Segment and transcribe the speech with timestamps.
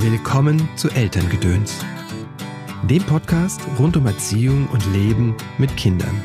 [0.00, 1.84] Willkommen zu Elterngedöns,
[2.88, 6.22] dem Podcast rund um Erziehung und Leben mit Kindern.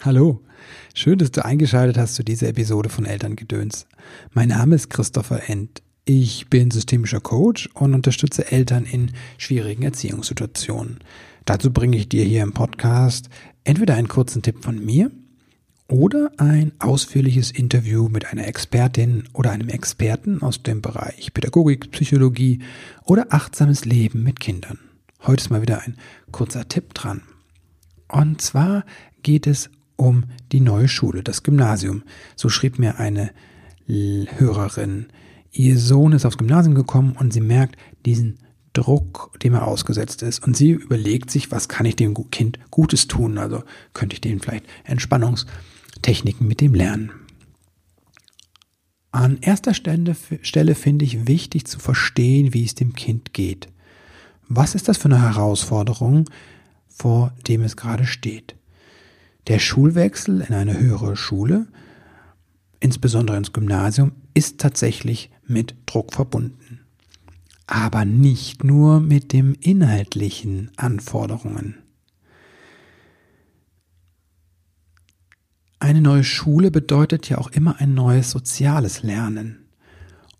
[0.00, 0.40] Hallo,
[0.92, 3.86] schön, dass du eingeschaltet hast zu dieser Episode von Elterngedöns.
[4.32, 5.80] Mein Name ist Christopher End.
[6.04, 10.98] Ich bin systemischer Coach und unterstütze Eltern in schwierigen Erziehungssituationen.
[11.44, 13.28] Dazu bringe ich dir hier im Podcast
[13.62, 15.12] entweder einen kurzen Tipp von mir
[15.92, 22.60] oder ein ausführliches Interview mit einer Expertin oder einem Experten aus dem Bereich Pädagogik, Psychologie
[23.04, 24.78] oder achtsames Leben mit Kindern.
[25.26, 25.98] Heute ist mal wieder ein
[26.30, 27.20] kurzer Tipp dran.
[28.08, 28.86] Und zwar
[29.22, 32.04] geht es um die neue Schule, das Gymnasium.
[32.36, 33.30] So schrieb mir eine
[33.86, 35.08] Hörerin.
[35.50, 38.38] Ihr Sohn ist aufs Gymnasium gekommen und sie merkt diesen
[38.72, 40.42] Druck, dem er ausgesetzt ist.
[40.42, 43.36] Und sie überlegt sich, was kann ich dem Kind Gutes tun?
[43.36, 45.44] Also könnte ich denen vielleicht Entspannungs-
[46.02, 47.10] Techniken mit dem Lernen.
[49.12, 53.68] An erster Stelle, Stelle finde ich wichtig zu verstehen, wie es dem Kind geht.
[54.48, 56.28] Was ist das für eine Herausforderung,
[56.88, 58.56] vor dem es gerade steht?
[59.48, 61.66] Der Schulwechsel in eine höhere Schule,
[62.80, 66.80] insbesondere ins Gymnasium, ist tatsächlich mit Druck verbunden.
[67.66, 71.81] Aber nicht nur mit den inhaltlichen Anforderungen.
[75.92, 79.66] Eine neue Schule bedeutet ja auch immer ein neues soziales Lernen.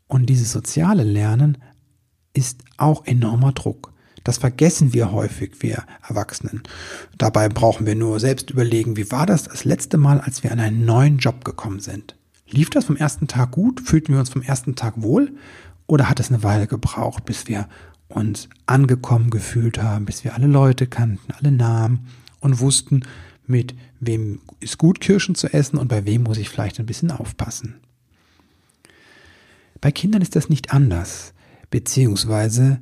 [0.07, 1.59] Und dieses soziale Lernen
[2.33, 3.93] ist auch enormer Druck.
[4.25, 6.63] Das vergessen wir häufig, wir Erwachsenen.
[7.19, 10.59] Dabei brauchen wir nur selbst überlegen, wie war das das letzte Mal, als wir an
[10.59, 12.17] einen neuen Job gekommen sind?
[12.49, 13.83] Lief das vom ersten Tag gut?
[13.83, 15.33] Fühlten wir uns vom ersten Tag wohl?
[15.87, 17.69] Oder hat es eine Weile gebraucht, bis wir
[18.09, 22.07] uns angekommen gefühlt haben, bis wir alle Leute kannten, alle Namen
[22.41, 23.03] und wussten,
[23.53, 27.13] mit wem ist gut, Kirschen zu essen und bei wem muss ich vielleicht ein bisschen
[27.13, 27.77] aufpassen.
[29.81, 31.35] Bei Kindern ist das nicht anders,
[31.71, 32.81] beziehungsweise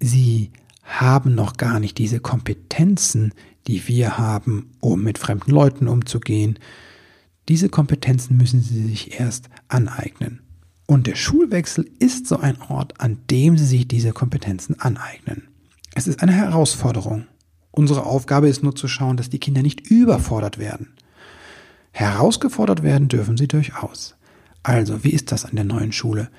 [0.00, 0.50] sie
[0.82, 3.32] haben noch gar nicht diese Kompetenzen,
[3.66, 6.58] die wir haben, um mit fremden Leuten umzugehen.
[7.48, 10.40] Diese Kompetenzen müssen sie sich erst aneignen.
[10.86, 15.48] Und der Schulwechsel ist so ein Ort, an dem sie sich diese Kompetenzen aneignen.
[15.94, 17.26] Es ist eine Herausforderung.
[17.76, 20.92] Unsere Aufgabe ist nur zu schauen, dass die Kinder nicht überfordert werden.
[21.90, 24.14] Herausgefordert werden dürfen sie durchaus.
[24.62, 26.30] Also, wie ist das an der neuen Schule?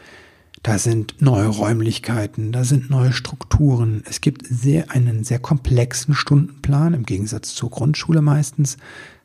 [0.64, 4.02] Da sind neue Räumlichkeiten, da sind neue Strukturen.
[4.08, 8.78] Es gibt sehr, einen sehr komplexen Stundenplan, im Gegensatz zur Grundschule meistens.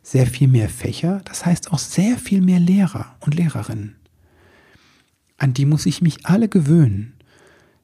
[0.03, 3.95] Sehr viel mehr Fächer, das heißt auch sehr viel mehr Lehrer und Lehrerinnen.
[5.39, 7.15] An die muss ich mich alle gewöhnen.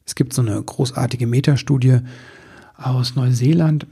[0.05, 2.01] Es gibt so eine großartige Metastudie
[2.77, 3.87] aus Neuseeland,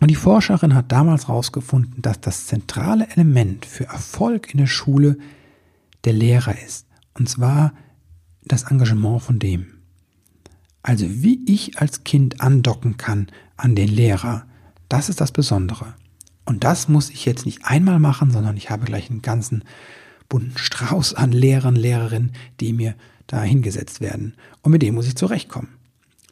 [0.00, 5.18] und die Forscherin hat damals herausgefunden, dass das zentrale Element für Erfolg in der Schule
[6.04, 6.86] der Lehrer ist.
[7.14, 7.72] Und zwar
[8.44, 9.66] das Engagement von dem.
[10.82, 14.46] Also wie ich als Kind andocken kann an den Lehrer,
[14.88, 15.94] das ist das Besondere.
[16.44, 19.64] Und das muss ich jetzt nicht einmal machen, sondern ich habe gleich einen ganzen
[20.28, 22.94] bunten Strauß an Lehrern, Lehrerinnen, die mir
[23.26, 24.34] da hingesetzt werden.
[24.62, 25.70] Und mit dem muss ich zurechtkommen.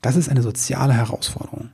[0.03, 1.71] Das ist eine soziale Herausforderung.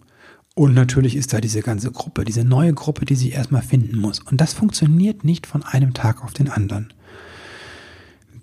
[0.55, 4.21] Und natürlich ist da diese ganze Gruppe, diese neue Gruppe, die sie erstmal finden muss.
[4.21, 6.93] Und das funktioniert nicht von einem Tag auf den anderen.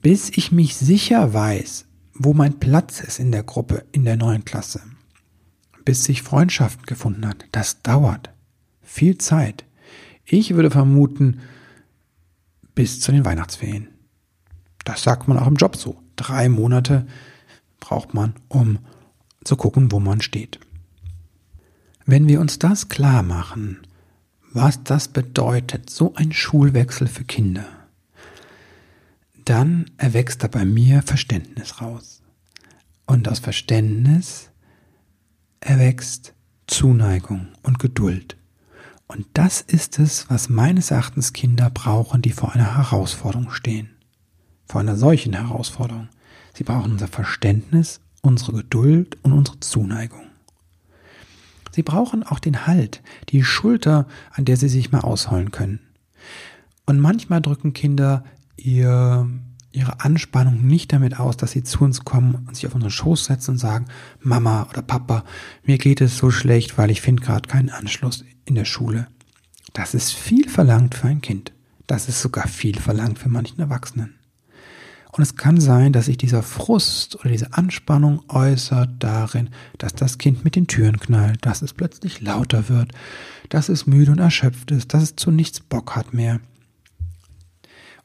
[0.01, 4.45] Bis ich mich sicher weiß, wo mein Platz ist in der Gruppe, in der neuen
[4.45, 4.81] Klasse,
[5.85, 8.31] bis sich Freundschaften gefunden hat, das dauert
[8.81, 9.65] viel Zeit.
[10.25, 11.39] Ich würde vermuten,
[12.73, 13.89] bis zu den Weihnachtsferien.
[14.85, 16.01] Das sagt man auch im Job so.
[16.15, 17.05] Drei Monate
[17.79, 18.79] braucht man, um
[19.43, 20.59] zu gucken, wo man steht.
[22.09, 23.81] Wenn wir uns das klar machen,
[24.53, 27.65] was das bedeutet, so ein Schulwechsel für Kinder,
[29.43, 32.21] dann erwächst da bei mir Verständnis raus.
[33.07, 34.51] Und aus Verständnis
[35.59, 36.33] erwächst
[36.65, 38.37] Zuneigung und Geduld.
[39.07, 43.89] Und das ist es, was meines Erachtens Kinder brauchen, die vor einer Herausforderung stehen.
[44.65, 46.07] Vor einer solchen Herausforderung.
[46.53, 50.26] Sie brauchen unser Verständnis, unsere Geduld und unsere Zuneigung.
[51.77, 55.79] Sie brauchen auch den Halt, die Schulter, an der sie sich mal ausholen können.
[56.87, 58.23] Und manchmal drücken Kinder
[58.55, 59.29] ihr,
[59.71, 63.25] ihre Anspannung nicht damit aus, dass sie zu uns kommen und sich auf unseren Schoß
[63.25, 63.85] setzen und sagen,
[64.21, 65.23] Mama oder Papa,
[65.65, 69.05] mir geht es so schlecht, weil ich finde gerade keinen Anschluss in der Schule.
[69.73, 71.53] Das ist viel verlangt für ein Kind.
[71.85, 74.16] Das ist sogar viel verlangt für manchen Erwachsenen.
[75.17, 79.49] Und es kann sein, dass sich dieser Frust oder diese Anspannung äußert darin,
[79.79, 82.91] dass das Kind mit den Türen knallt, dass es plötzlich lauter wird,
[83.49, 86.39] dass es müde und erschöpft ist, dass es zu nichts Bock hat mehr.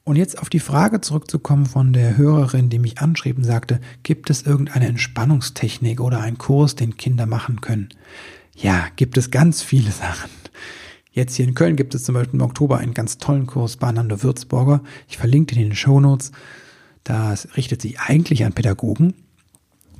[0.05, 4.31] Und jetzt auf die Frage zurückzukommen von der Hörerin, die mich anschrieb und sagte, gibt
[4.31, 7.91] es irgendeine Entspannungstechnik oder einen Kurs, den Kinder machen können?
[8.57, 10.31] Ja, gibt es ganz viele Sachen.
[11.11, 13.93] Jetzt hier in Köln gibt es zum Beispiel im Oktober einen ganz tollen Kurs bei
[13.93, 14.83] Nando Würzburger.
[15.09, 16.33] Ich verlinke den in den Show Notes.
[17.05, 19.15] Das richtet sich eigentlich an Pädagogen.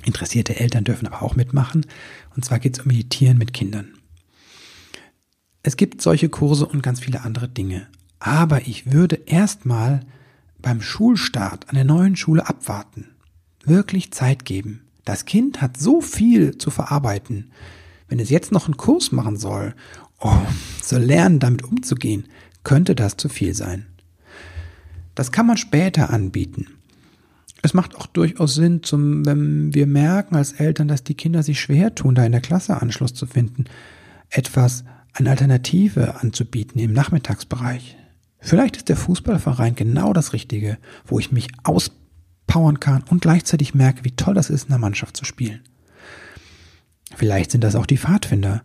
[0.05, 1.85] Interessierte Eltern dürfen aber auch mitmachen.
[2.35, 3.93] Und zwar geht es um Meditieren mit Kindern.
[5.63, 7.87] Es gibt solche Kurse und ganz viele andere Dinge.
[8.19, 10.01] Aber ich würde erstmal
[10.61, 13.09] beim Schulstart an der neuen Schule abwarten.
[13.65, 14.81] Wirklich Zeit geben.
[15.05, 17.51] Das Kind hat so viel zu verarbeiten.
[18.07, 19.73] Wenn es jetzt noch einen Kurs machen soll,
[20.19, 20.45] um
[20.81, 22.27] zu lernen, damit umzugehen,
[22.63, 23.87] könnte das zu viel sein.
[25.15, 26.67] Das kann man später anbieten.
[27.65, 31.61] Es macht auch durchaus Sinn, zum, wenn wir merken als Eltern, dass die Kinder sich
[31.61, 33.65] schwer tun, da in der Klasse Anschluss zu finden,
[34.29, 34.83] etwas,
[35.13, 37.95] eine Alternative anzubieten im Nachmittagsbereich.
[38.39, 44.03] Vielleicht ist der Fußballverein genau das Richtige, wo ich mich auspowern kann und gleichzeitig merke,
[44.03, 45.61] wie toll das ist, in der Mannschaft zu spielen.
[47.15, 48.61] Vielleicht sind das auch die Pfadfinder,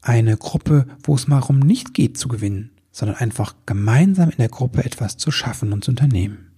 [0.00, 4.48] eine Gruppe, wo es mal um nicht geht zu gewinnen, sondern einfach gemeinsam in der
[4.48, 6.51] Gruppe etwas zu schaffen und zu unternehmen.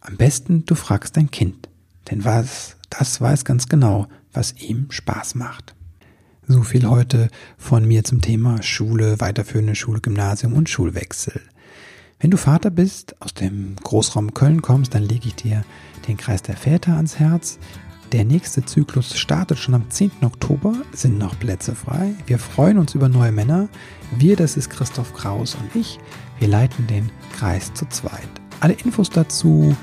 [0.00, 1.68] Am besten du fragst dein Kind,
[2.10, 5.74] denn was, das weiß ganz genau, was ihm Spaß macht.
[6.46, 7.28] So viel heute
[7.58, 11.42] von mir zum Thema Schule, weiterführende Schule, Gymnasium und Schulwechsel.
[12.20, 15.64] Wenn du Vater bist, aus dem Großraum Köln kommst, dann lege ich dir
[16.06, 17.58] den Kreis der Väter ans Herz.
[18.12, 20.10] Der nächste Zyklus startet schon am 10.
[20.22, 22.14] Oktober, sind noch Plätze frei.
[22.26, 23.68] Wir freuen uns über neue Männer.
[24.16, 25.98] Wir, das ist Christoph Kraus und ich,
[26.38, 28.47] wir leiten den Kreis zu zweit.
[28.60, 29.74] Alle Infos dazu,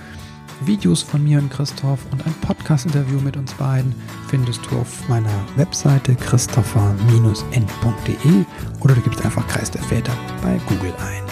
[0.61, 3.95] Videos von mir und Christoph und ein Podcast-Interview mit uns beiden
[4.29, 8.45] findest du auf meiner Webseite christopher-n.de
[8.81, 10.11] oder du gibst einfach Kreis der Väter
[10.41, 11.23] bei Google ein.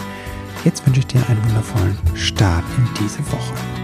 [0.64, 3.83] Jetzt wünsche ich dir einen wundervollen Start in diese Woche.